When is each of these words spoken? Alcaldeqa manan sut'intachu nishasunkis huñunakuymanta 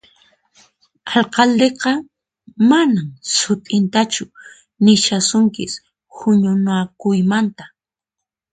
Alcaldeqa 1.15 1.91
manan 2.69 3.07
sut'intachu 3.35 4.25
nishasunkis 4.83 5.73
huñunakuymanta 6.17 7.63